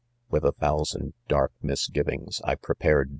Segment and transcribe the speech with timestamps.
[0.31, 3.09] With a thousand dark misgivings I pre pared.